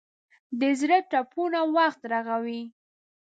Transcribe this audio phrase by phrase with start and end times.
[0.59, 2.61] د زړه ټپونه وخت رغوي.